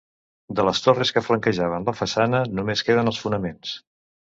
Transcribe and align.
De 0.59 0.63
les 0.67 0.79
torres 0.85 1.11
que 1.17 1.23
flanquejaven 1.25 1.87
la 1.91 1.95
façana 1.99 2.41
només 2.61 2.85
queden 2.91 3.13
els 3.15 3.23
fonaments. 3.27 3.79